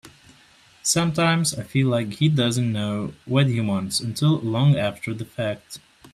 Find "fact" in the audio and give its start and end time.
5.25-5.77